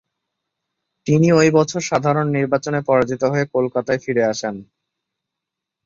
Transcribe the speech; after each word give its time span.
তিনি 1.07 1.27
ওই 1.31 1.49
বছর 1.57 1.81
সাধারণ 1.81 2.27
নির্বাচনে 2.37 2.79
পরাজিত 2.87 3.21
হয়ে 3.31 3.45
কলকাতায় 3.55 4.01
ফিরে 4.03 4.23
আসেন। 4.31 4.55